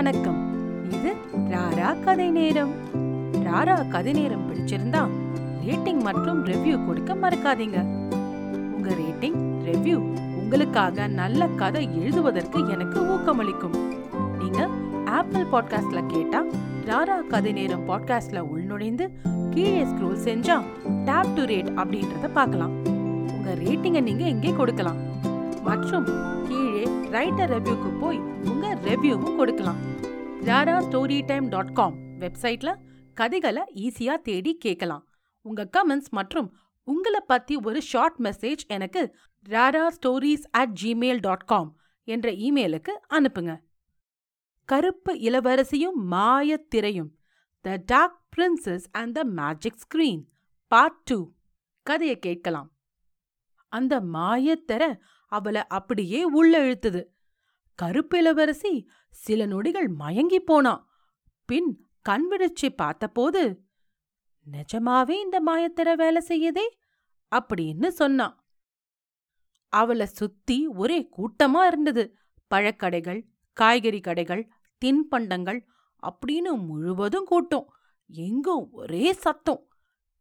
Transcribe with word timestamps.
வணக்கம். 0.00 0.38
இது 0.90 1.10
ராரா 1.50 1.88
கதை 2.04 2.30
நேரம். 2.30 2.70
ராரா 3.46 3.88
கதை 3.88 4.12
நேரம் 4.12 4.44
பிடிச்சிருந்தா 4.48 5.00
ரேட்டிங் 5.66 6.00
மற்றும் 6.00 6.46
ரிவ்யூ 6.46 6.86
கொடுக்க 6.86 7.14
மறக்காதீங்க. 7.14 7.80
உங்க 8.76 8.88
ரேட்டிங் 8.90 9.36
ரிவ்யூ 9.66 9.94
உங்களுக்காக 10.36 11.06
நல்ல 11.06 11.46
கதை 11.46 11.82
எழுதுவதற்கு 12.00 12.68
எனக்கு 12.68 13.00
ஊக்கமளிக்கும். 13.00 13.76
நீங்க 14.38 14.68
ஆப்பிள் 15.04 15.46
பாட்காஸ்ட்ல 15.52 16.06
கேட்டா 16.06 16.44
ராரா 16.86 17.26
கதை 17.26 17.52
நேரம் 17.52 17.88
பாட்காஸ்ட்ல 17.88 18.44
உள்நுழைந்து 18.54 19.08
கீழே 19.50 19.84
ஸ்க்ரோல் 19.84 20.24
செஞ்சா 20.28 20.62
டேப் 21.04 21.34
டு 21.34 21.42
ரேட் 21.42 21.70
அப்படின்றத 21.82 22.32
பார்க்கலாம். 22.32 22.74
உங்க 23.36 23.54
ரேட்டிங்கை 23.54 24.02
நீங்க 24.02 24.24
எங்கே 24.24 24.52
கொடுக்கலாம். 24.52 24.96
மற்றும் 25.62 26.04
கீழே 26.48 26.69
ரைட்டர் 27.14 27.50
ரெவ்யூக்கு 27.52 27.88
போய் 28.00 28.18
உங்கள் 28.50 28.76
ரெவ்யூவும் 28.88 29.38
கொடுக்கலாம். 29.38 29.80
Rara 30.48 30.76
story 30.86 31.16
time 31.30 31.46
dot 31.54 31.72
com 31.78 31.96
வெப்சைட்டில் 32.22 32.78
கதைகளை 33.20 33.62
ஈஸியாக 33.84 34.18
தேடி 34.28 34.52
கேட்கலாம். 34.64 35.02
உங்கள் 35.46 35.70
கமெண்ட்ஸ் 35.76 36.12
மற்றும் 36.18 36.48
உங்களை 36.92 37.22
பற்றி 37.32 37.56
ஒரு 37.68 37.80
ஷார்ட் 37.90 38.20
மெசேஜ் 38.26 38.62
எனக்கு 38.76 39.02
rara 39.46 39.84
stories 39.96 40.46
at 40.60 40.76
Gmail 40.82 41.20
dot 41.26 41.46
com 41.52 41.70
என்ற 42.04 42.30
இமெயிலுக்கு 42.48 42.94
அனுப்புங்க. 43.18 43.52
கருப்பு 44.64 45.14
இளவரசியும் 45.28 46.00
மாயத்திரையும் 46.14 47.12
the 47.64 47.78
dark 47.92 48.20
princess 48.36 48.88
and 49.00 49.14
the 49.18 49.24
magic 49.40 49.80
screen 49.86 50.22
part 50.72 51.00
two 51.10 51.18
கதையை 51.86 52.18
கேட்கலாம். 52.28 52.68
அந்த 53.72 53.94
மாயத்திர 54.16 54.82
அவளை 55.30 55.66
அப்படியே 55.66 56.24
உள்ள 56.24 56.52
இழுத்தது. 56.64 57.02
கருப்பிளவரசி 57.82 58.86
சில 59.10 59.46
நொடிகள் 59.46 59.88
மயங்கி 59.88 60.40
போனா 60.40 60.88
பின் 61.44 61.88
கண் 62.02 62.26
விழிச்சு 62.30 62.68
பார்த்தபோது 62.76 63.42
நிஜமாவே 64.46 65.16
இந்த 65.20 65.42
மாயத்திர 65.46 65.94
வேலை 65.94 66.20
செய்யதே? 66.20 66.66
அப்படின்னு 67.32 67.88
சொன்னான் 67.88 68.36
அவளை 69.72 70.06
சுத்தி 70.06 70.66
ஒரே 70.66 71.08
கூட்டமா 71.16 71.66
இருந்தது. 71.66 72.04
பழக்கடைகள் 72.54 73.20
காய்கறி 73.52 74.00
கடைகள் 74.00 74.42
தின்பண்டங்கள் 74.84 75.60
அப்படின்னு 76.02 76.52
முழுவதும் 76.66 77.24
கூட்டம். 77.24 77.68
எங்கும் 78.06 78.68
ஒரே 78.72 79.12
சத்தம். 79.12 79.62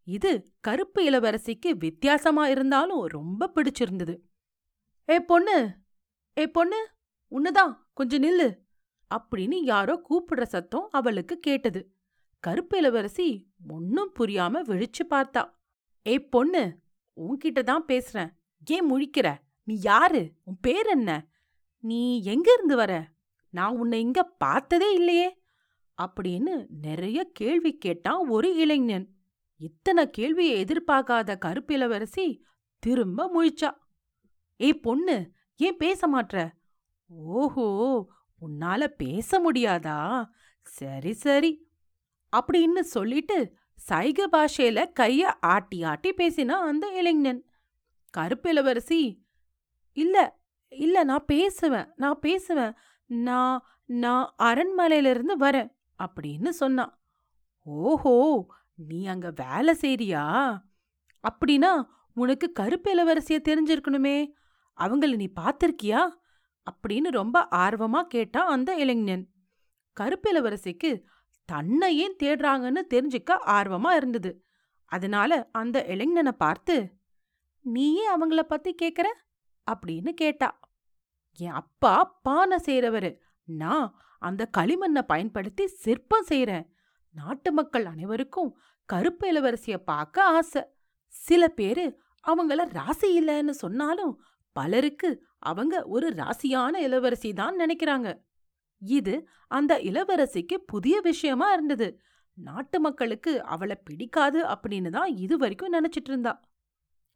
இது 0.04 0.32
கருப்பு 0.60 1.10
இளவரசிக்கு 1.10 1.70
வித்தியாசமா 1.78 2.48
இருந்தாலும் 2.48 3.06
ரொம்ப 3.06 3.52
பிடிச்சிருந்தது. 3.56 4.16
ஏ 5.10 5.20
பொண்ணு 5.20 5.76
ஏ 6.38 6.48
பொண்ணு 6.48 6.88
உன்னதான் 7.32 7.74
கொஞ்சம் 7.94 8.24
நில்லு 8.24 8.58
அப்படின்னு 9.16 9.56
யாரோ 9.64 10.02
கூப்பிடுற 10.10 10.44
சத்தம் 10.44 10.88
அவளுக்கு 10.92 11.40
கேட்டது. 11.40 11.94
கருப்பு 12.40 12.78
இளவரசி 12.78 13.48
ஒன்னும் 13.70 14.12
புரியாம 14.20 14.62
விழிச்சு 14.64 15.04
பார்த்தா. 15.10 15.54
ஏ 16.08 16.20
பொண்ணு 16.20 16.80
உன்கிட்ட 17.16 17.64
தான் 17.64 17.86
பேசுறேன். 17.86 18.30
ஏன் 18.66 18.92
முழிக்கிற? 18.92 19.36
நீ 19.64 19.80
யாரு? 19.82 20.32
உன் 20.44 20.58
பேர் 20.62 20.86
என்ன? 20.86 21.28
நீ 21.80 22.23
எங்க 22.23 22.54
இருந்து 22.54 22.76
வர? 22.76 23.12
நான் 23.50 23.78
உன்னை 23.78 24.00
இங்க 24.00 24.23
பார்த்ததே 24.23 24.94
இல்லையே 24.94 25.42
அப்படின்னு 26.02 26.66
நிறைய 26.82 27.30
கேள்வி 27.34 27.78
கேட்டான் 27.78 28.28
ஒரு 28.28 28.56
இளைஞன். 28.56 29.10
இத்தனை 29.58 30.10
கேள்வியை 30.10 30.64
எதிர்பார்க்காத 30.64 31.38
கருப்பிலவரசி 31.46 32.42
திரும்ப 32.80 33.30
முழிச்சா. 33.36 33.72
ஏய் 34.60 34.80
பொண்ணு 34.80 35.16
ஏன் 35.60 35.78
பேச 35.78 36.08
மாட்ற? 36.08 36.36
ஓஹோ 37.36 37.68
உன்னால 38.42 38.88
பேச 38.88 39.40
முடியாதா? 39.40 40.00
சரி 40.68 41.14
சரி. 41.14 41.52
அப்படின்னு 42.34 42.80
சொல்லிட்டு 42.80 43.38
சைக 43.90 44.26
பாஷையில 44.32 44.80
கைய 45.00 45.22
ஆட்டி 45.42 45.84
ஆட்டி 45.84 46.10
பேசினா 46.12 46.56
அந்த 46.70 46.86
இளைஞன். 46.88 47.42
கருப்பிளவரசி 48.14 49.02
இல்ல 49.98 50.17
இல்ல 50.72 51.04
நான் 51.04 51.26
பேசுவேன் 51.26 51.88
நான் 51.95 52.20
பேசுவேன். 52.20 52.73
நான் 53.06 53.58
நான் 53.86 54.33
அரண்மனையிலிருந்து 54.44 55.36
வரேன் 55.39 55.70
அப்படின்னு 56.00 56.50
சொன்னான் 56.50 56.94
ஓஹோ 57.66 58.16
நீ 58.76 59.06
அங்க 59.06 59.33
வேலை 59.36 59.73
செய்றியா? 59.82 60.23
அப்படின்னா 61.23 61.72
உனக்கு 62.14 62.52
கருப்பு 62.52 62.89
இளவரசிய 62.92 63.38
தெரிஞ்சிருக்கணுமே. 63.50 64.17
அவங்கள 64.80 65.16
நீ 65.16 65.32
பார்த்திருக்கியா? 65.40 66.10
அப்படின்னு 66.66 67.10
ரொம்ப 67.10 67.48
ஆர்வமா 67.52 68.02
கேட்டான் 68.02 68.48
அந்த 68.48 68.76
இளைஞன். 68.76 69.30
கருப்பிலவரசிக்கு 70.00 71.04
தன்னை 71.45 71.98
ஏன் 71.98 72.16
தேடுறாங்கன்னு 72.23 72.82
தெரிஞ்சுக்க 72.89 73.38
ஆர்வமா 73.45 73.95
இருந்தது. 73.95 74.44
அதனால 74.86 75.50
அந்த 75.52 75.86
இளைஞனை 75.86 76.32
பார்த்து 76.32 76.76
நீயே 77.62 78.06
அவங்கள 78.16 78.39
பத்தி 78.39 78.76
கேக்குற? 78.82 79.08
அப்படின்னு 79.72 80.10
கேட்டா 80.10 80.60
என் 81.38 81.52
அப்பா 81.52 82.20
பானை 82.22 82.58
செய்றவரு. 82.66 83.18
நான் 83.44 83.95
அந்த 84.20 84.50
களிமண்ணை 84.58 85.02
பயன்படுத்தி 85.02 85.68
சிற்பம் 85.68 86.26
செய்யறேன் 86.30 86.68
நாட்டு 87.12 87.52
மக்கள் 87.52 87.86
அனைவருக்கும் 87.86 88.58
கருப்பு 88.86 89.26
இளவரசிய 89.32 89.78
பார்க்க 89.78 90.23
ஆசை. 90.23 90.64
சில 91.08 91.48
பேரு 91.48 91.86
அவங்கள 92.28 92.70
ராசி 92.70 93.22
இல்லைன்னு 93.22 93.50
சொன்னாலும் 93.50 94.22
பலருக்கு 94.52 95.27
அவங்க 95.39 95.86
ஒரு 95.86 96.08
ராசியான 96.10 96.76
இளவரசி 96.77 97.33
தான் 97.33 97.55
நினைக்கிறாங்க. 97.55 98.21
இது 98.77 99.27
அந்த 99.48 99.77
இளவரசிக்கு 99.77 100.54
புதிய 100.54 100.99
விஷயமா 101.02 101.54
இருந்தது. 101.54 101.99
நாட்டு 102.33 102.80
மக்களுக்கு 102.80 103.43
அவளை 103.43 103.76
பிடிக்காது 103.83 104.45
அப்படின்னு 104.45 104.89
தான் 104.89 105.15
இது 105.15 105.38
வரைக்கும் 105.38 105.73
நினைச்சிட்டு 105.73 106.09
இருந்தா. 106.09 106.42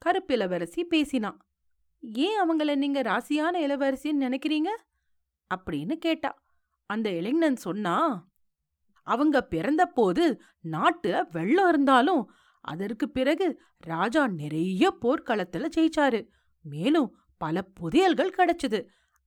கருப்பிளவரசி 0.05 0.81
பேசினா 0.89 1.37
ஏன் 2.01 2.39
அவங்கள 2.41 2.75
நீங்க 2.75 3.01
ராசியான 3.01 3.59
இளவரசின்னு 3.59 4.23
நினைக்கிறீங்க? 4.27 4.69
அப்படின்னு 5.55 5.95
கேட்டா 5.95 6.43
அந்த 6.85 7.09
இளைஞன் 7.09 7.55
சொன்னா 7.55 8.27
அவங்க 9.01 9.47
பிறந்தபோது 9.51 10.39
நாட்டுல 10.63 11.23
வெள்ளம் 11.31 11.69
இருந்தாலும் 11.69 12.31
அதற்கு 12.61 13.09
பிறகு 13.09 13.61
ராஜா 13.79 14.27
நிறைய 14.27 14.97
போர்க்களத்துல 15.01 15.69
ஜெயிச்சாரு. 15.77 16.27
மேலும் 16.61 17.17
பல 17.43 17.63
புதையல்கள் 17.79 18.35
கிடைச்சது. 18.37 18.79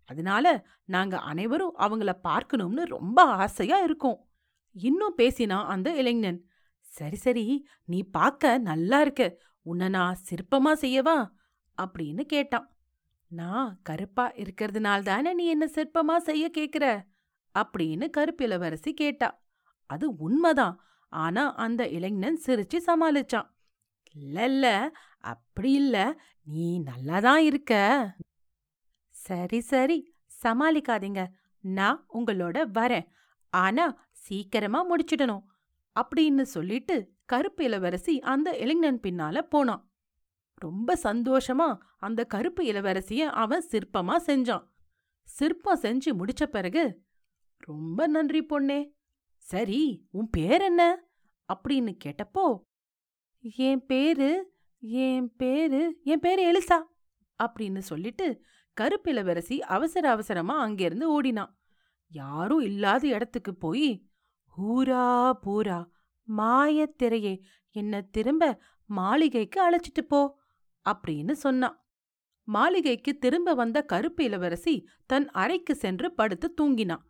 அதனால 0.04 0.66
நாங்க 0.84 1.18
அனைவரும் 1.18 1.74
அவங்கள 1.78 2.12
பார்க்கணும்னு 2.12 2.84
ரொம்ப 2.84 3.22
ஆசையா 3.22 3.78
இருக்கோம். 3.78 4.20
இன்னும் 4.72 5.16
பேசினா 5.16 5.64
அந்த 5.64 5.94
இளைஞன் 5.94 6.40
சரி 6.80 7.16
சரி 7.16 7.46
நீ 7.84 8.02
பார்க்க 8.02 8.58
நல்லா 8.58 9.00
இருக்க. 9.00 9.38
உன்னை 9.62 9.88
நான் 9.88 10.18
சிற்பமா 10.28 10.72
செய்யவா? 10.72 11.30
அப்படின்னு 11.82 12.20
கேட்டான். 12.20 12.76
நான் 13.28 13.80
கருப்பா 13.82 14.32
இருக்கிறதுனால 14.32 15.02
தானே 15.02 15.34
நீ 15.34 15.46
என்ன 15.46 15.66
சிற்பமா 15.66 16.16
செய்ய 16.16 16.50
கேக்குற? 16.58 17.02
அப்படின்னு 17.58 18.10
கருப்பிளவரசி 18.16 18.92
கேட்டா. 18.92 19.42
அது 19.86 20.16
உண்மைதான். 20.16 20.80
ஆனா 21.08 21.54
அந்த 21.54 21.88
இளைஞன் 21.88 22.40
சிரிச்சு 22.46 22.78
சமாளிச்சான். 22.86 23.48
இல்ல 24.12 24.44
இல்ல 24.44 24.92
அப்படி 25.26 25.72
இல்ல. 25.72 26.20
நீ 26.44 26.82
நல்லாதான் 26.82 27.36
இருக்க. 27.36 27.72
சரி 29.10 29.60
சரி. 29.60 30.14
சமாளிக்காதீங்க. 30.42 31.26
நான் 31.60 32.06
உங்களோட 32.14 32.70
வரேன். 32.74 33.06
ஆனா 33.50 34.06
சீக்கிரமா 34.12 34.86
முடிச்சிடணும். 34.90 35.44
அப்படின்னு 36.00 36.42
சொல்லிட்டு 36.42 37.14
கருப்பு 37.24 37.64
இளவரசி 37.64 38.20
அந்த 38.20 38.56
இளைஞன் 38.56 39.00
பின்னால 39.00 39.40
போனான். 39.40 39.90
ரொம்ப 40.54 40.98
சந்தோஷமா 41.02 41.78
அந்த 41.98 42.24
கருப்பு 42.24 42.64
இளவரசிய 42.64 43.18
அவன் 43.18 43.64
சிற்பமா 43.70 44.16
செஞ்சான். 44.26 44.68
சிற்பம் 45.24 45.80
செஞ்சு 45.80 46.06
முடிச்ச 46.06 46.46
பிறகு 46.46 47.02
ரொம்ப 47.56 48.06
நன்றி 48.06 48.44
பொண்ணே. 48.44 48.94
சரி 49.36 50.06
உன் 50.10 50.30
பேர் 50.30 50.60
என்ன? 50.60 51.04
அப்படின்னு 51.54 51.96
கேட்டப்போ 52.04 52.60
என் 53.56 53.86
பேரு 53.86 54.55
என் 54.88 55.36
பேரு 55.36 56.00
என் 56.02 56.20
பேரு 56.20 56.42
எலிசா 56.52 56.82
அப்படின்னு 57.44 57.78
சொல்லிட்டு 57.78 58.42
கருப்பிளவரசி 58.80 59.58
அவசர 59.58 60.10
அவசரமா 60.10 60.60
அங்கிருந்து 60.60 61.10
ஓடினான். 61.10 61.58
யாரும் 62.08 62.60
இல்லாத 62.60 63.08
இடத்துக்கு 63.08 63.54
போய் 63.54 64.06
ஹூரா 64.58 65.32
பூரா 65.32 65.90
மாயத்திரையே 66.36 67.40
என்ன 67.70 68.00
திரும்ப 68.00 68.62
மாளிகைக்கு 68.86 69.70
அழைச்சிட்டு 69.70 70.02
போ 70.08 70.38
அப்படின்னு 70.90 71.32
சொன்னான். 71.32 71.86
மாளிகைக்கு 72.44 73.18
திரும்ப 73.18 73.54
வந்த 73.54 73.82
கருப்பு 73.82 74.24
இளவரசி 74.24 74.88
தன் 75.06 75.30
அறைக்கு 75.30 75.74
சென்று 75.74 76.12
படுத்து 76.12 76.54
தூங்கினான். 76.60 77.02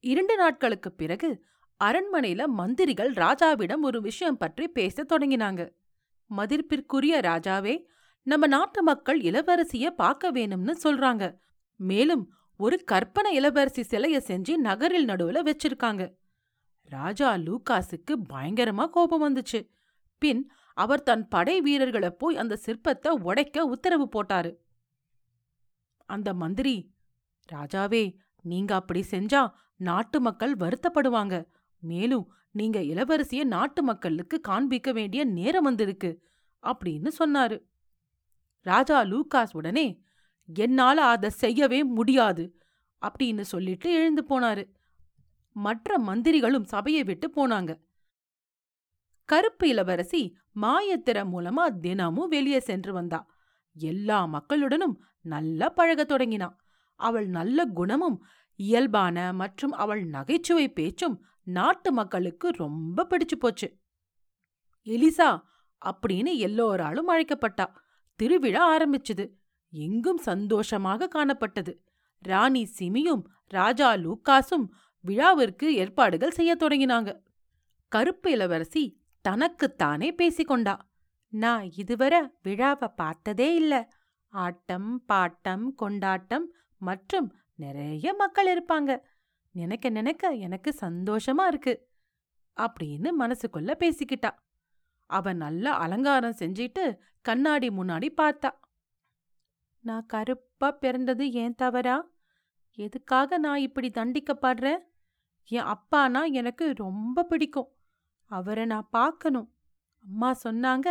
இரண்டு 0.00 0.36
நாட்களுக்குப் 0.36 0.96
பிறகு 0.96 1.44
அரண்மனையில 1.84 2.46
மந்திரிகள் 2.46 3.12
ராஜாவிடம் 3.12 3.80
ஒரு 3.80 4.00
விஷயம் 4.00 4.36
பற்றி 4.36 4.68
பேசத் 4.68 5.12
தொடங்கினாங்க. 5.12 5.84
மதிப்பிற்குரிய 6.26 7.20
ராஜாவே 7.20 7.84
நம்ம 8.22 8.46
நாட்டு 8.46 8.82
மக்கள் 8.82 9.20
இளவரசிய 9.20 9.86
பார்க்க 9.86 10.32
வேணும்னு 10.32 10.74
சொல்றாங்க. 10.84 11.38
மேலும் 11.76 12.32
ஒரு 12.56 12.84
கற்பனை 12.84 13.34
இளவரசி 13.34 13.82
சிலைய 13.82 14.20
செஞ்சு 14.20 14.56
நகரில் 14.56 15.06
நடுவுல 15.06 15.50
வச்சிருக்காங்க. 15.50 16.16
ராஜா 16.82 17.34
லூகாஸுக்கு 17.34 18.16
பயங்கரமா 18.32 18.86
கோபம் 18.88 19.22
வந்துச்சு. 19.22 19.68
பின் 20.18 20.50
அவர் 20.74 21.02
தன் 21.02 21.28
படை 21.28 21.60
வீரர்களை 21.60 22.10
போய் 22.10 22.36
அந்த 22.36 22.58
சிற்பத்தை 22.66 23.08
உடைக்க 23.08 23.64
உத்தரவு 23.64 24.08
போட்டாரு. 24.12 24.56
அந்த 26.06 26.34
மந்திரி 26.34 26.94
ராஜாவே 27.52 28.16
நீங்க 28.42 28.74
அப்படி 28.74 29.04
செஞ்சா 29.10 29.52
நாட்டு 29.76 30.20
மக்கள் 30.20 30.56
வருத்தப்படுவாங்க. 30.56 31.46
மேலும் 31.78 32.32
நீங்க 32.50 32.80
இளவரசிய 32.80 33.44
நாட்டு 33.44 33.82
மக்களுக்கு 33.82 34.40
காண்பிக்க 34.40 34.92
வேண்டிய 34.92 35.24
நேரம் 35.24 35.64
வந்திருக்கு 35.64 36.26
அப்படின்னு 36.62 37.08
சொன்னாரு. 37.18 37.62
ராஜா 38.60 39.02
லூகாஸ் 39.02 39.50
உடனே 39.52 40.02
என்னால 40.54 41.04
அதை 41.04 41.30
செய்யவே 41.30 41.84
முடியாது 41.84 42.60
அப்படின்னு 43.06 43.40
சொல்லிட்டு 43.40 43.92
எழுந்து 43.92 44.24
போனாரு. 44.28 44.70
மற்ற 45.52 45.98
மந்திரிகளும் 45.98 46.64
சபையை 46.64 47.02
விட்டு 47.02 47.30
போனாங்க. 47.36 47.80
கருப்பு 49.24 49.68
இளவரசி 49.68 50.36
மாயத்திர 50.60 51.24
மூலமா 51.24 51.78
தினமும் 51.80 52.28
வெளியே 52.28 52.60
சென்று 52.60 52.92
வந்தா. 52.92 53.30
எல்லா 53.74 54.26
மக்களுடனும் 54.26 54.96
நல்லா 55.20 55.68
பழகத் 55.68 56.12
தொடங்கினா. 56.12 56.56
அவள் 56.94 57.26
நல்ல 57.26 57.64
குணமும் 57.64 58.24
இயல்பான 58.54 59.32
மற்றும் 59.32 59.72
அவள் 59.72 60.04
நகைச்சுவை 60.04 60.72
பேச்சும் 60.72 61.26
நாட்டு 61.46 61.92
மக்களுக்கு 61.92 62.50
ரொம்ப 62.50 63.06
பிடிச்சு 63.10 63.38
போச்சு. 63.38 63.78
எலிசா 64.84 65.40
அப்படின்னு 65.86 66.36
எல்லோராலும் 66.36 67.08
அழைக்கப்பட்டா. 67.08 67.66
திருவிழா 68.16 68.78
ஆரம்பிச்சுது. 68.78 69.30
எங்கும் 69.70 70.16
சந்தோஷமாக 70.16 71.08
காணப்பட்டது. 71.14 71.78
ராணி 72.18 72.68
சிமியும் 72.78 73.22
ராஜா 73.46 73.94
லூக்காஸும் 73.94 74.68
விழாவிற்கு 75.00 75.64
ஏற்பாடுகள் 75.64 76.30
செய்யத் 76.30 76.62
தொடங்கினாங்க. 76.62 77.22
கருப்பு 77.88 78.30
இளவரசி 78.30 79.00
தனக்குத்தானே 79.20 80.14
பேசிக்கொண்டா 80.22 80.78
நான் 81.28 81.70
இதுவரை 81.72 82.20
விழாவை 82.42 82.88
பார்த்ததே 82.88 83.54
இல்ல. 83.54 83.92
ஆட்டம் 84.28 85.04
பாட்டம் 85.08 85.74
கொண்டாட்டம் 85.74 86.52
மற்றும் 86.78 87.34
நிறைய 87.54 88.14
மக்கள் 88.14 88.48
இருப்பாங்க. 88.54 88.98
நினைக்க 89.56 89.88
நினைக்க 89.88 90.30
எனக்கு 90.30 90.74
சந்தோஷமா 90.80 91.44
இருக்கு 91.46 91.74
அப்படின்னு 92.56 93.08
மனசுக்குள்ள 93.18 93.72
பேசிக்கிட்டா. 93.78 94.30
அவ 95.10 95.32
நல்லா 95.32 95.72
அலங்காரம் 95.76 96.38
செஞ்சிட்டு 96.38 96.84
கண்ணாடி 97.20 97.68
முன்னாடி 97.68 98.08
பார்த்தா. 98.16 98.50
நான் 99.84 100.06
கருப்பா 100.06 100.70
பிறந்தது 100.70 101.24
ஏன் 101.32 101.54
தவறா? 101.54 101.96
எதுக்காக 102.78 103.38
நான் 103.38 103.58
இப்படி 103.58 103.88
தண்டிக்கப்படுறேன் 103.90 104.80
என் 105.50 105.68
அப்பானா 105.74 106.22
எனக்கு 106.32 106.72
ரொம்ப 106.76 107.24
பிடிக்கும். 107.24 107.70
அவரை 108.30 108.64
நான் 108.64 108.88
பார்க்கணும். 108.90 109.48
அம்மா 110.04 110.30
சொன்னாங்க 110.44 110.88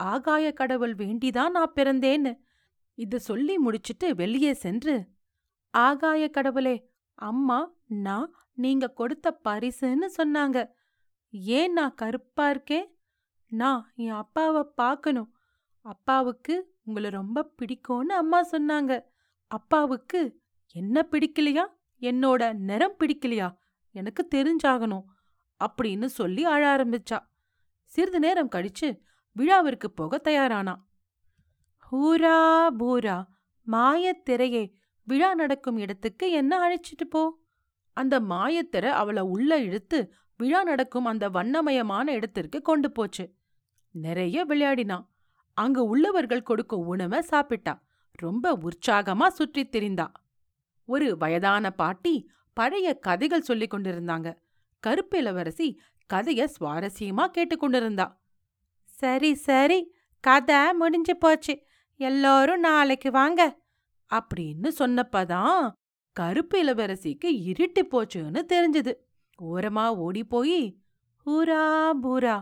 ஆகாய 0.00 0.46
கடவுள் 0.52 0.94
வேண்டிதான் 0.94 1.56
நான் 1.56 1.76
பிறந்தேன்னு. 1.76 2.32
இது 2.98 3.16
சொல்லி 3.20 3.54
முடிச்சிட்டு 3.58 4.14
வெளியே 4.14 4.52
சென்று 4.52 4.94
ஆகாய 5.74 6.22
கடவுளே 6.28 6.76
அம்மா 7.22 7.72
நான் 7.86 8.34
நீங்க 8.54 8.88
கொடுத்த 8.88 9.40
பரிசுன்னு 9.44 10.06
சொன்னாங்க. 10.16 10.68
ஏன் 11.30 11.72
நான் 11.72 11.94
கருப்பா 11.94 12.50
இருக்கேன் 12.50 12.98
நான் 13.46 13.92
என் 13.94 14.10
அப்பாவை 14.10 14.62
பார்க்கணும் 14.74 15.36
அப்பாவுக்கு 15.80 16.76
உங்களை 16.84 17.10
ரொம்ப 17.10 17.52
பிடிக்கும்னு 17.58 18.12
அம்மா 18.12 18.44
சொன்னாங்க. 18.44 19.04
அப்பாவுக்கு 19.46 20.40
என்ன 20.72 21.06
பிடிக்கலையா? 21.10 21.66
என்னோட 22.00 22.52
நிறம் 22.52 22.96
பிடிக்கலையா? 22.98 23.56
எனக்கு 23.90 24.28
தெரிஞ்சாகணும் 24.34 25.04
அப்படின்னு 25.64 26.04
சொல்லி 26.04 26.44
அழ 26.44 26.76
ஆரம்பிச்சா. 26.76 27.18
சிறிது 27.84 28.18
நேரம் 28.18 28.50
கழிச்சு 28.50 29.00
விழாவிற்கு 29.32 29.90
போக 29.94 30.20
தயாரானா. 30.24 30.74
ஹூரா 31.92 32.66
பூரா 32.70 33.28
மாயத்திரையே 33.66 34.72
விழா 35.04 35.34
நடக்கும் 35.34 35.76
இடத்துக்கு 35.76 36.30
என்ன 36.30 36.58
அழைச்சிட்டு 36.58 37.04
போ. 37.10 37.38
அந்த 37.92 38.20
மாயத்திர 38.20 38.86
அவளை 38.86 39.22
உள்ள 39.22 39.58
இழுத்து 39.58 40.12
விழா 40.36 40.64
நடக்கும் 40.64 41.04
அந்த 41.04 41.28
வண்ணமயமான 41.28 42.12
இடத்திற்கு 42.12 42.62
கொண்டு 42.62 42.92
போச்சு. 42.92 43.34
நிறைய 43.90 44.46
விளையாடினா. 44.46 45.06
அங்கு 45.54 45.84
உள்ளவர்கள் 45.84 46.42
கொடுக்கும் 46.42 46.86
உணவை 46.86 47.20
சாப்பிட்டா. 47.20 47.82
ரொம்ப 48.12 48.58
உற்சாகமா 48.58 49.26
சுற்றித் 49.26 49.76
திரிந்தா. 49.76 50.12
ஒரு 50.84 51.16
வயதான 51.16 51.70
பாட்டி 51.70 52.30
பழைய 52.52 52.98
கதைகள் 52.98 53.40
சொல்லிக் 53.40 53.74
கொண்டிருந்தாங்க. 53.74 54.36
கருப்பிலவரசி 54.86 55.76
கதைய 56.14 56.48
சுவாரஸ்யமா 56.60 57.26
கேட்டுக்கொண்டிருந்தா 57.26 58.20
சரி 58.84 59.34
சரி. 59.34 59.94
கதை 60.20 60.72
முடிஞ்சு 60.72 61.16
போச்சு. 61.16 61.62
எல்லாரும் 61.96 62.60
நாளைக்கு 62.60 63.10
வாங்க. 63.10 63.61
அப்படின்னு 64.14 64.68
சொன்னப்பதான் 64.78 65.70
கருப்பு 66.16 66.56
இளவரசிக்கு 66.64 67.28
இருட்டி 67.50 67.82
போச்சுன்னு 67.84 68.40
தெரிஞ்சது. 68.52 68.92
ஓரமா 69.42 69.84
ஓடி 69.96 70.24
போய் 70.24 70.60
ஊரா 71.26 71.90
பூரா 72.00 72.36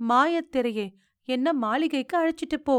மாயத்திரையே 0.00 0.86
என்ன 1.28 1.52
மாளிகைக்கு 1.52 2.16
அழைச்சிட்டு 2.18 2.58
போ 2.64 2.76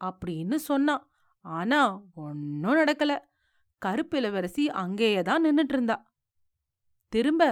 அப்படின்னு 0.00 0.54
சொன்னான். 0.54 1.04
ஆனா 1.44 1.80
ஒன்னும் 2.14 2.76
நடக்கல. 2.76 3.12
கருப்பு 3.78 4.16
இளவரசி 4.18 4.64
அங்கேயே 4.70 5.22
தான் 5.22 5.44
நின்னுட்டு 5.44 5.74
இருந்தா 5.76 5.96
திரும்ப 7.08 7.44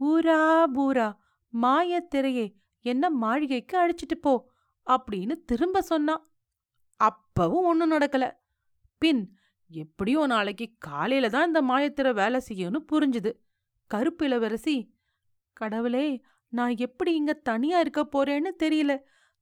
ஊரா 0.00 0.40
பூரா 0.72 1.08
மாயத்திரையே 1.52 2.46
என்ன 2.84 3.10
மாளிகைக்கு 3.10 3.74
அழைச்சிட்டு 3.78 4.16
போ 4.20 4.32
அப்படின்னு 4.86 5.34
திரும்ப 5.44 5.82
சொன்னான். 5.82 6.22
அப்பவும் 7.00 7.66
ஒன்னும் 7.70 7.92
நடக்கல. 7.92 8.24
பின் 9.02 9.22
எப்படியோ 9.70 10.26
நாளைக்கு 10.26 10.72
காலையில 10.78 11.28
தான் 11.28 11.46
இந்த 11.46 11.62
மாயத்திர 11.62 12.14
வேலை 12.14 12.40
செய்யும்னு 12.48 12.80
புரிஞ்சுது. 12.92 13.32
கருப்பு 13.86 14.24
இளவரசி 14.24 14.98
கடவுளே 15.52 16.22
நான் 16.48 16.76
எப்படி 16.76 17.14
இங்க 17.14 17.32
தனியா 17.32 17.80
இருக்க 17.80 18.08
போறேன்னு 18.12 18.50
தெரியல. 18.62 18.98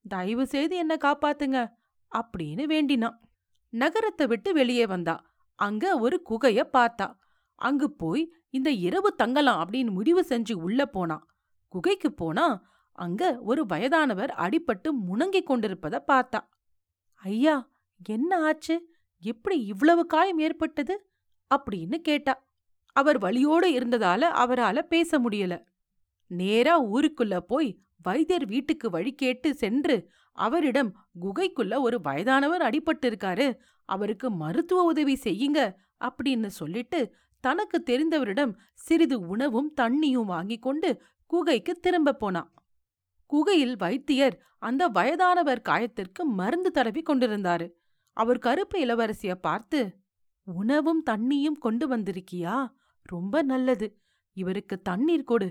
தயவு 0.09 0.47
செய்து 0.47 0.77
என்ன 0.77 0.97
காப்பாத்துங்க 0.97 1.73
அப்படின்னு 2.13 2.65
வேண்டினான். 2.65 3.21
நகரத்தை 3.69 4.27
விட்டு 4.27 4.53
வெளியே 4.53 4.87
வந்தா. 4.87 5.25
அங்க 5.55 5.99
ஒரு 5.99 6.23
குகைய 6.31 6.69
பார்த்தா. 6.73 7.17
அங்கு 7.55 7.93
போய் 7.93 8.33
இந்த 8.51 8.71
இரவு 8.71 9.15
தங்கலாம் 9.15 9.61
அப்படின்னு 9.65 9.91
முடிவு 9.91 10.25
செஞ்சு 10.29 10.53
உள்ள 10.53 10.87
போனா. 10.87 11.27
குகைக்கு 11.69 12.13
போனா 12.13 12.65
அங்க 12.93 13.39
ஒரு 13.41 13.67
வயதானவர் 13.67 14.31
அடிபட்டு 14.31 14.91
முணங்கிக் 15.09 15.47
கொண்டிருப்பத 15.47 16.05
பார்த்தா. 16.13 16.41
ஐயா 17.15 17.71
என்ன 18.07 18.45
ஆச்சு? 18.45 18.97
எப்படி 19.19 19.65
இவ்வளவு 19.65 20.07
காயம் 20.07 20.39
ஏற்பட்டது? 20.39 21.11
அப்படின்னு 21.55 21.95
கேட்டா. 21.95 22.47
அவர் 22.93 23.19
வழியோடு 23.19 23.71
இருந்ததால 23.71 24.23
அவரால 24.35 24.83
பேச 24.83 25.19
முடியல. 25.19 25.65
நேரா 26.27 26.85
ஊருக்குள்ள 26.85 27.39
போய் 27.39 27.79
வைத்தியர் 28.03 28.47
வீட்டுக்கு 28.47 28.91
வழி 28.91 29.15
கேட்டு 29.15 29.55
சென்று 29.55 30.11
அவரிடம் 30.33 31.07
குகைக்குள்ள 31.21 31.81
ஒரு 31.81 32.01
வயதானவர் 32.01 32.63
அடிபட்டு 32.63 33.07
இருக்காரு 33.07 33.59
அவருக்கு 33.85 34.31
மருத்துவ 34.31 34.83
உதவி 34.83 35.19
செய்யுங்க 35.25 35.75
அப்படின்னு 36.05 36.47
சொல்லிட்டு 36.47 37.15
தனக்கு 37.41 37.83
தெரிந்தவரிடம் 37.91 38.53
சிறிது 38.75 39.21
உணவும் 39.21 39.73
தண்ணியும் 39.81 40.25
வாங்கிக் 40.25 40.63
கொண்டு 40.63 41.03
குகைக்கு 41.27 41.75
திரும்ப 41.75 42.15
போனான் 42.15 42.53
குகையில் 43.27 43.77
வைத்தியர் 43.77 44.43
அந்த 44.59 44.89
வயதானவர் 44.89 45.63
காயத்திற்கு 45.69 46.25
மருந்து 46.25 46.71
தடவி 46.71 47.03
கொண்டிருந்தாரு. 47.03 47.71
அவர் 48.19 48.39
கருப்பு 48.39 48.79
இளவரசிய 48.85 49.35
பார்த்து 49.35 49.97
உணவும் 50.43 51.03
தண்ணியும் 51.11 51.59
கொண்டு 51.59 51.97
வந்திருக்கியா? 51.97 52.73
ரொம்ப 53.03 53.43
நல்லது. 53.43 53.87
இவருக்கு 54.33 54.83
தண்ணீர் 54.83 55.25
கொடு 55.25 55.49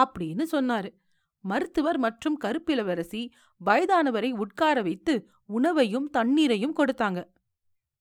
அப்படின்னு 0.00 0.44
சொன்னாரு. 0.52 0.90
மருத்துவர் 1.40 1.98
மற்றும் 1.98 2.38
கருப்பிளவரசி 2.40 3.30
வயதானவரை 3.64 4.30
உட்கார 4.30 4.82
வைத்து 4.82 5.30
உணவையும் 5.46 6.10
தண்ணீரையும் 6.10 6.76
கொடுத்தாங்க. 6.76 7.28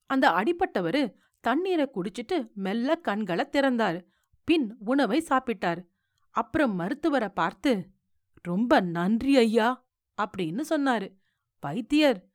அந்த 0.05 0.29
அடிப்பட்டவரு 0.29 1.13
தண்ணீரை 1.39 1.89
குடிச்சிட்டு 1.93 2.53
மெல்ல 2.53 2.95
கண்களை 2.95 3.45
திறந்தாரு. 3.51 4.05
பின் 4.43 4.75
உணவை 4.79 5.25
சாப்பிட்டாரு. 5.29 5.81
அப்புறம் 6.29 6.75
மருத்துவரை 6.75 7.29
பார்த்து 7.29 7.88
ரொம்ப 8.41 8.79
நன்றி 8.79 9.38
ஐயா 9.38 9.88
அப்படின்னு 10.21 10.62
சொன்னாரு. 10.69 11.07
வைத்தியர் 11.59 12.29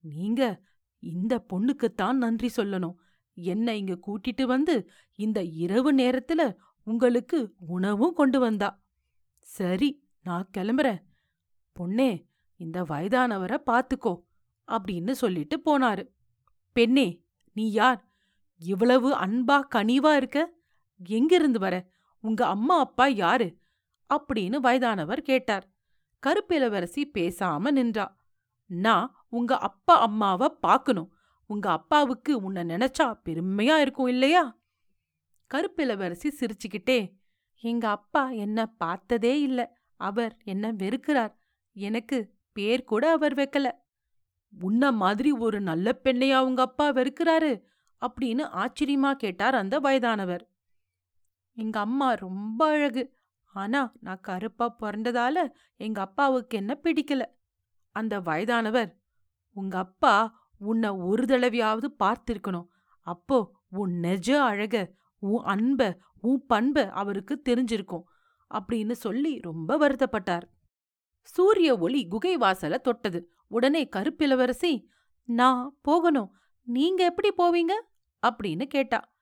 நீங்க 0.00 0.62
இந்த 0.98 1.44
பொண்ணுக்குத்தான் 1.52 2.12
நன்றி 2.12 2.50
சொல்லணும். 2.56 2.94
என்ன 3.34 3.76
இங்க 3.76 3.98
கூட்டிட்டு 4.06 4.42
வந்து 4.42 4.90
இந்த 5.14 5.44
இரவு 5.44 5.94
நேரத்துல 5.94 6.56
உங்களுக்கு 6.82 7.54
உணவும் 7.58 8.14
கொண்டு 8.14 8.40
வந்தா. 8.40 8.82
சரி 9.40 10.08
நான் 10.22 10.50
கிளம்புறேன். 10.56 11.02
பொண்ணே 11.78 12.26
இந்த 12.56 12.82
வயதானவரை 12.82 13.56
பாத்துக்கோ 13.66 14.22
அப்படின்னு 14.66 15.10
சொல்லிட்டு 15.10 15.62
போனாரு. 15.64 16.08
பெண்ணே 16.72 17.24
நீ 17.52 17.70
யார்? 17.70 18.08
இவ்வளவு 18.58 19.14
அன்பா 19.14 19.60
கனிவா 19.74 20.16
இருக்க? 20.16 20.52
எங்கிருந்து 21.08 21.58
வர? 21.58 21.90
உங்க 22.20 22.46
அம்மா 22.46 22.78
அப்பா 22.78 23.06
யாரு? 23.06 23.58
அப்படின்னு 24.14 24.56
வயதானவர் 24.56 25.22
கேட்டார். 25.22 25.70
கருப்பிலவரசி 26.26 27.04
பேசாம 27.14 27.70
நின்றா. 27.70 28.16
நான் 28.66 29.15
உங்க 29.28 29.58
அப்பா 29.58 30.08
அம்மாவ 30.08 30.46
பாக்கணும். 30.46 31.12
உங்க 31.46 31.70
அப்பாவுக்கு 31.70 32.38
உன்னை 32.38 32.62
நினைச்சா 32.62 33.20
பெருமையா 33.24 33.80
இருக்கும் 33.80 34.06
இல்லையா? 34.06 34.58
கருப்பிலவரசி 35.54 36.30
சிரிச்சுக்கிட்டே 36.40 37.14
எங்க 37.60 37.88
அப்பா 37.88 38.30
என்ன 38.30 38.66
பார்த்ததே 38.66 39.40
இல்ல. 39.40 39.78
அவர் 39.96 40.36
என்ன 40.44 40.72
வெறுக்கிறார். 40.72 41.34
எனக்கு 41.72 42.34
பேர் 42.52 42.84
கூட 42.84 43.10
அவர் 43.10 43.34
வைக்கல. 43.34 43.70
உன்ன 44.60 44.92
மாதிரி 44.92 45.30
ஒரு 45.32 45.60
நல்ல 45.60 46.00
பெண்ணையா 46.04 46.38
உங்க 46.38 46.62
அப்பா 46.62 46.88
வெறுக்கிறாரு? 46.88 47.62
அப்படின்னு 48.06 48.48
ஆச்சரியமா 48.54 49.12
கேட்டார் 49.12 49.54
அந்த 49.54 49.78
வயதானவர். 49.78 50.50
எங்க 51.52 51.80
அம்மா 51.80 52.12
ரொம்ப 52.12 52.66
அழகு. 52.66 53.14
ஆனா 53.44 53.92
நான் 54.00 54.20
கருப்பா 54.20 54.76
பிறந்ததால 54.80 55.52
எங்க 55.76 56.00
அப்பாவுக்கு 56.00 56.56
என்ன 56.56 56.78
பிடிக்கல. 56.82 57.24
அந்த 57.90 58.20
வயதானவர் 58.20 58.96
உங்க 59.56 59.78
அப்பா 59.78 60.14
உன்னை 60.58 60.90
ஒரு 60.90 61.24
தடவையாவது 61.24 61.86
பார்த்திருக்கணும். 61.98 62.66
அப்போ 63.00 63.52
உன் 63.68 63.92
நெஜ 64.02 64.30
அழக 64.38 64.92
உன் 65.18 65.44
அன்ப 65.44 65.98
உன் 66.20 66.46
பண்ப 66.46 66.90
அவருக்கு 66.90 67.42
தெரிஞ்சிருக்கும் 67.48 68.02
அப்படின்னு 68.54 68.92
சொல்லி 68.92 69.40
ரொம்ப 69.40 69.78
வருத்தப்பட்டார். 69.78 70.42
சூரிய 71.22 71.78
ஒளி 71.78 72.06
குகை 72.08 72.36
வாசல 72.36 72.74
தொட்டது. 72.80 73.32
உடனே 73.48 73.88
கருப்பிலவரசி 73.96 74.84
நான் 75.24 75.78
போகணும். 75.82 76.36
நீங்க 76.62 77.04
எப்படி 77.04 77.30
போவீங்க? 77.38 77.72
அப்படின்னு 78.26 78.64
கேட்டா 78.66 79.14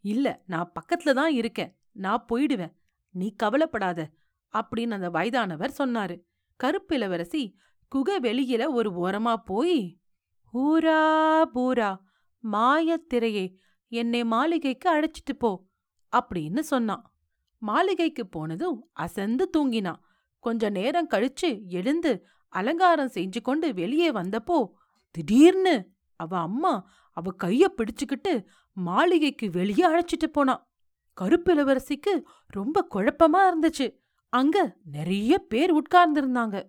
இல்ல 0.00 0.42
நான் 0.46 0.72
பக்கத்துல 0.72 1.14
தான் 1.14 1.32
இருக்கேன். 1.32 1.76
நான் 1.92 2.26
போயிடுவேன். 2.32 2.74
நீ 3.10 3.34
கவலைப்படாத 3.34 4.10
அப்படின்னு 4.52 4.90
அந்த 4.90 5.10
வயதானவர் 5.10 5.74
சொன்னாரு. 5.78 6.16
கருப்பிலவரசி 6.64 7.54
குகை 7.88 8.16
வெளியில 8.16 8.72
ஒரு 8.72 8.90
ஓரமா 9.04 9.34
போய் 9.34 9.98
ஊரா 10.54 11.02
பூரா 11.42 11.90
மாயத்திரையே 12.44 13.54
என்னை 13.88 14.24
மாளிகைக்கு 14.24 14.88
அழைச்சிட்டு 14.90 15.34
போ 15.38 15.50
அப்படின்னு 16.12 16.60
சொன்னான். 16.60 17.04
மாளிகைக்கு 17.58 18.26
போனதும் 18.26 18.90
அசந்து 18.92 19.50
தூங்கினான். 19.56 20.00
கொஞ்ச 20.38 20.68
நேரம் 20.68 21.10
கழிச்சு 21.10 21.66
எழுந்து 21.68 22.12
அலங்காரம் 22.48 23.10
செஞ்சு 23.14 23.40
கொண்டு 23.42 23.74
வெளியே 23.74 24.12
வந்தப்போ 24.12 24.58
திடீர்னு 25.10 25.76
அவ 26.16 26.38
அம்மா 26.38 26.90
அவ 27.10 27.34
கைய 27.44 27.64
பிடிச்சுக்கிட்டு 27.76 28.44
மாளிகைக்கு 28.72 29.50
வெளியே 29.50 29.84
அழைச்சிட்டு 29.86 30.28
போனான். 30.32 30.62
கருப்பிலவரசிக்கு 31.20 32.12
ரொம்ப 32.46 32.86
குழப்பமா 32.94 33.40
இருந்துச்சு. 33.50 33.86
அங்க 34.28 34.76
நிறைய 34.84 35.38
பேர் 35.38 35.72
உட்கார்ந்திருந்தாங்க. 35.74 36.68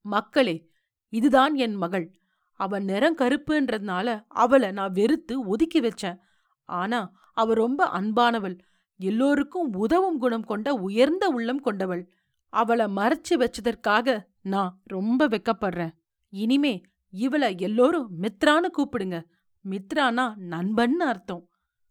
மக்களே 0.00 0.68
இதுதான் 1.08 1.54
என் 1.54 1.74
மகள். 1.74 2.20
அவ 2.54 2.78
நிறம் 2.78 3.16
கருப்புன்றதுனால 3.16 4.24
அவளை 4.28 4.70
நான் 4.70 4.92
வெறுத்து 4.92 5.44
ஒதுக்கி 5.44 5.80
வச்சேன். 5.80 6.18
ஆனா 6.64 7.12
அவ 7.32 7.54
ரொம்ப 7.54 8.00
அன்பானவள். 8.00 8.58
எல்லோருக்கும் 8.96 9.72
உதவும் 9.72 10.18
குணம் 10.18 10.44
கொண்ட 10.44 10.72
உயர்ந்த 10.72 11.28
உள்ளம் 11.28 11.60
கொண்டவள். 11.60 12.10
அவளை 12.48 12.86
மறைச்சு 12.86 13.34
வச்சதற்காக 13.34 14.22
நான் 14.42 14.80
ரொம்ப 14.84 15.28
வெக்கப்படுறேன். 15.28 15.90
இனிமே 16.28 16.80
இவளை 17.10 17.54
எல்லோரும் 17.58 18.22
மித்ரான்னு 18.22 18.68
கூப்பிடுங்க. 18.78 19.24
மித்ரானா 19.70 20.34
நண்பன்னு 20.48 21.04
அர்த்தம். 21.04 21.48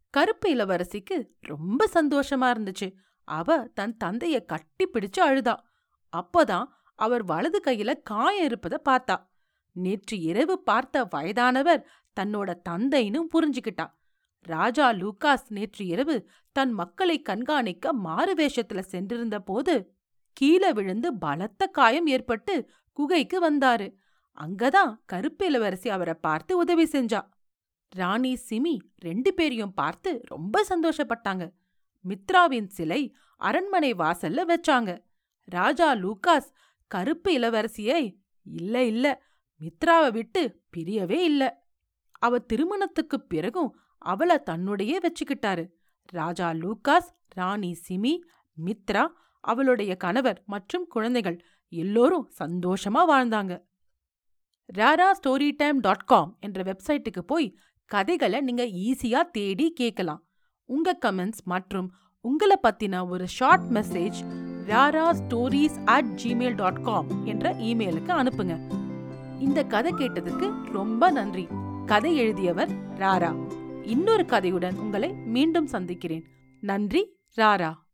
கருப்பு 0.10 0.56
இளவரசிக்கு 0.56 1.30
ரொம்ப 1.40 1.90
சந்தோஷமா 1.94 2.50
இருந்துச்சு. 2.56 2.94
அவ 3.24 3.58
தன் 3.58 3.98
தந்தைய 4.04 4.46
கட்டி 4.46 4.90
பிடிச்சு 4.90 5.22
அழுதா. 5.22 5.56
அப்போதான் 6.18 6.66
அவர் 7.00 7.24
வலது 7.24 7.60
கையில 7.64 7.94
காயம் 8.04 8.48
இருப்பத 8.48 8.78
பார்த்தா. 8.90 9.16
நேற்று 9.72 10.20
இரவு 10.20 10.56
பார்த்த 10.64 11.04
வயதானவர் 11.06 11.82
தன்னோட 12.20 12.50
தந்தைன்னு 12.70 13.22
புரிஞ்சுக்கிட்டா. 13.34 13.86
ராஜா 14.42 14.92
லூகாஸ் 14.92 15.46
நேற்று 15.48 15.86
இரவு 15.86 16.16
தன் 16.52 16.72
மக்களை 16.72 17.22
கண்காணிக்க 17.22 17.94
மாறு 17.94 18.34
வேஷத்துல 18.34 18.80
சென்றிருந்த 18.80 19.40
போது 19.40 19.76
கீழே 20.34 20.74
விழுந்து 20.74 21.10
பலத்த 21.14 21.68
காயம் 21.68 22.08
ஏற்பட்டு 22.08 22.70
குகைக்கு 22.94 23.38
வந்தாரு. 23.42 23.88
அங்கதான் 24.38 24.92
கருப்பிலவரசி 25.14 25.88
அவரை 25.88 26.14
பார்த்து 26.14 26.58
உதவி 26.58 26.84
செஞ்சா. 26.84 27.22
ராணி 27.96 28.38
சிமி 28.50 28.78
ரெண்டு 28.98 29.34
பேரையும் 29.34 29.74
பார்த்து 29.74 30.22
ரொம்ப 30.24 30.66
சந்தோஷப்பட்டாங்க. 30.70 31.46
மித்ராவின் 32.08 32.68
சிலை 32.68 33.02
அரண்மனை 33.38 33.94
வாசல்ல 33.94 34.42
வச்சாங்க. 34.48 34.92
ராஜா 35.46 35.94
லூகாஸ் 35.94 36.50
கருப்பு 36.90 37.32
இளவரசியை 37.32 38.20
இல்ல 38.44 38.84
இல்ல. 38.84 39.24
மித்ராவை 39.60 40.12
விட்டு 40.12 40.62
பிரியவே 40.78 41.20
இல்ல. 41.24 41.68
அவ 42.12 42.38
திருமணத்துக்குப் 42.54 43.30
பிறகும் 43.30 43.80
அவள 44.06 44.44
தன்னுடைய 44.44 45.00
வச்சுக்கிட்டாரு. 45.00 45.70
ராஜா 46.06 46.52
லூகாஸ் 46.52 47.10
ராணி 47.28 47.78
சிமி 47.90 48.20
மித்ரா 48.66 49.08
அவளுடைய 49.40 49.96
கணவர் 49.96 50.44
மற்றும் 50.46 50.88
குழந்தைகள் 50.88 51.44
எல்லோரும் 51.70 52.32
சந்தோஷமா 52.40 53.06
வாழ்ந்தாங்க. 53.08 53.62
Rara 54.78 55.12
story 55.12 55.52
time 55.58 55.80
dot 55.80 56.06
com 56.06 56.38
என்ற 56.40 56.64
வெப்சைட்டுக்கு 56.64 57.20
போய் 57.26 57.58
கதைகளை 57.86 58.40
நீங்க 58.42 58.64
ஈஸியா 58.64 59.32
தேடி 59.32 59.74
கேட்கலாம் 59.74 60.28
உங்க 60.66 60.98
கமெண்ட்ஸ் 61.06 61.44
மற்றும் 61.44 61.94
உங்களை 62.22 62.56
பத்தின 62.64 63.10
ஒரு 63.10 63.28
short 63.28 63.72
message 63.72 64.48
rara 64.70 65.12
stories 65.12 65.82
at 65.86 66.20
Gmail 66.24 66.56
dot 66.56 66.84
com 66.84 67.26
என்ற 67.26 67.54
இமெயிலுக்கு 67.54 68.08
அனுப்புங்க. 68.08 68.58
இந்த 69.40 69.64
கதை 69.64 69.94
கேட்டதுக்கு 69.94 70.72
ரொம்ப 70.72 71.12
நன்றி. 71.12 71.48
கதை 71.86 72.16
எழுதியவர் 72.16 72.70
ராரா. 72.98 73.36
இன்னொரு 73.84 74.26
கதையுடன் 74.26 74.76
உங்களை 74.76 75.14
மீண்டும் 75.14 75.68
சந்திக்கிறேன். 75.68 76.26
நன்றி 76.62 77.16
ராரா. 77.38 77.74